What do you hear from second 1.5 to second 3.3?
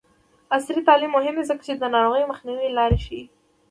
چې د ناروغیو مخنیوي لارې ښيي.